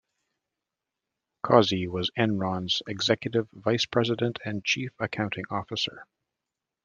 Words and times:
Causey 1.43 1.87
was 1.87 2.09
Enron's 2.17 2.81
Executive 2.87 3.47
Vice 3.53 3.85
President 3.85 4.39
and 4.43 4.65
Chief 4.65 4.91
Accounting 4.99 5.45
Officer. 5.51 6.07